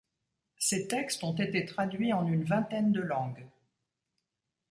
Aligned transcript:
Ses 0.57 0.87
textes 0.87 1.23
ont 1.23 1.35
été 1.35 1.63
traduits 1.63 2.11
en 2.11 2.25
une 2.25 2.43
vingtaine 2.43 2.91
de 2.91 3.01
langues. 3.01 3.45